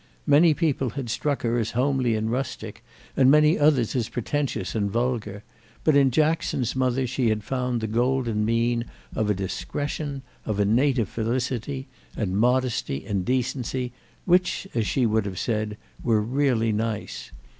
[0.25, 2.83] Many people had struck her as homely and rustic
[3.15, 5.43] and many others as pretentious and vulgar;
[5.83, 10.65] but in Jackson's mother she had found the golden mean of a discretion, of a
[10.65, 11.87] native felicity
[12.17, 13.93] and modesty and decency,
[14.25, 17.29] which, as she would have said, were really nice.